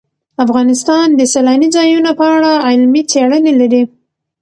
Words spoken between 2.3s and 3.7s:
اړه علمي څېړنې